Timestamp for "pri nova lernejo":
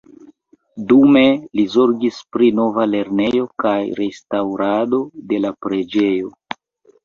2.37-3.45